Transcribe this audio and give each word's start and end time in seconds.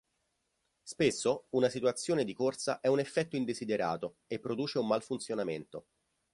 Spesso, 0.81 1.45
una 1.51 1.69
situazione 1.69 2.23
di 2.23 2.33
corsa 2.33 2.79
è 2.79 2.87
un 2.87 2.97
effetto 2.97 3.35
indesiderato 3.35 4.15
e 4.25 4.39
produce 4.39 4.79
un 4.79 4.87
malfunzionamento. 4.87 5.85